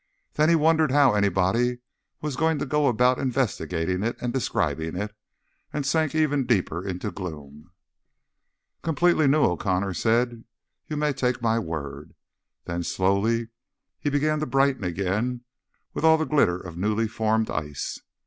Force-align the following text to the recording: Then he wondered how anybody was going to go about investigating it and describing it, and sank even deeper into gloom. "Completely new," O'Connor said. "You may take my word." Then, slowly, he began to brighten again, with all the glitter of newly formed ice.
Then 0.33 0.49
he 0.49 0.55
wondered 0.55 0.89
how 0.91 1.13
anybody 1.13 1.77
was 2.21 2.35
going 2.35 2.57
to 2.57 2.65
go 2.65 2.87
about 2.87 3.19
investigating 3.19 4.01
it 4.01 4.17
and 4.19 4.33
describing 4.33 4.95
it, 4.95 5.15
and 5.71 5.85
sank 5.85 6.15
even 6.15 6.47
deeper 6.47 6.83
into 6.83 7.11
gloom. 7.11 7.69
"Completely 8.81 9.27
new," 9.27 9.43
O'Connor 9.43 9.93
said. 9.93 10.43
"You 10.87 10.97
may 10.97 11.13
take 11.13 11.39
my 11.43 11.59
word." 11.59 12.15
Then, 12.65 12.81
slowly, 12.81 13.49
he 13.99 14.09
began 14.09 14.39
to 14.39 14.47
brighten 14.47 14.83
again, 14.83 15.41
with 15.93 16.03
all 16.03 16.17
the 16.17 16.25
glitter 16.25 16.57
of 16.59 16.77
newly 16.77 17.07
formed 17.07 17.51
ice. 17.51 18.01